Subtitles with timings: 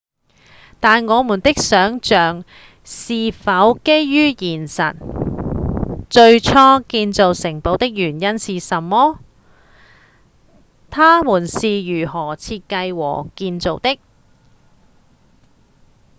[0.79, 2.43] 但我們的想像
[2.83, 4.95] 是否基於現實？
[6.09, 6.51] 最初
[6.89, 9.19] 建造城堡的原因是什麼？
[10.89, 13.99] 它們是如何設計和建造的？